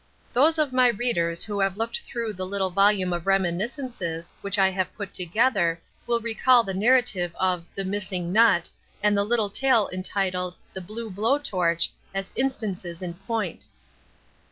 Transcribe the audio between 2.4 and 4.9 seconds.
little volume of Reminiscences which I